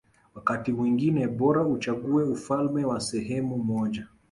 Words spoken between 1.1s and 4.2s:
bora uchague ufalme wa sehemu moja